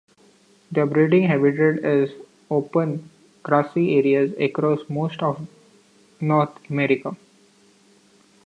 Their 0.71 0.87
breeding 0.87 1.27
habitat 1.27 1.85
is 1.85 2.09
open 2.49 3.11
grassy 3.43 3.97
areas 3.99 4.33
across 4.39 4.79
most 4.89 5.21
of 5.21 5.47
North 6.19 6.57
America. 6.71 7.15